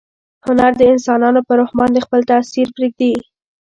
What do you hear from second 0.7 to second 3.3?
د انسانانو په روح باندې خپل تاثیر پریږدي.